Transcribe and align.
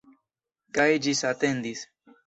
Kaj 0.79 0.89
ĝisatendis. 1.09 1.89